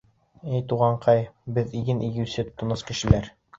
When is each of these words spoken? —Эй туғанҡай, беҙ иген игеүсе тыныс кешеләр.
—Эй 0.59 0.63
туғанҡай, 0.71 1.21
беҙ 1.59 1.77
иген 1.83 2.03
игеүсе 2.09 2.49
тыныс 2.57 2.87
кешеләр. 2.91 3.33